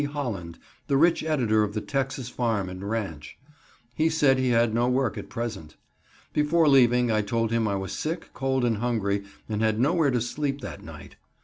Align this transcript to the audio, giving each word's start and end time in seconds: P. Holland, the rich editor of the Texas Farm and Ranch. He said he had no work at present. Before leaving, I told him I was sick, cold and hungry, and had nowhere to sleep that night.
P. 0.01 0.05
Holland, 0.07 0.57
the 0.87 0.97
rich 0.97 1.23
editor 1.23 1.61
of 1.61 1.75
the 1.75 1.79
Texas 1.79 2.27
Farm 2.27 2.69
and 2.69 2.89
Ranch. 2.89 3.37
He 3.93 4.09
said 4.09 4.39
he 4.39 4.49
had 4.49 4.73
no 4.73 4.89
work 4.89 5.15
at 5.15 5.29
present. 5.29 5.75
Before 6.33 6.67
leaving, 6.67 7.11
I 7.11 7.21
told 7.21 7.51
him 7.51 7.67
I 7.67 7.75
was 7.75 7.91
sick, 7.93 8.31
cold 8.33 8.65
and 8.65 8.77
hungry, 8.77 9.25
and 9.47 9.61
had 9.61 9.79
nowhere 9.79 10.09
to 10.09 10.19
sleep 10.19 10.61
that 10.61 10.81
night. 10.81 11.17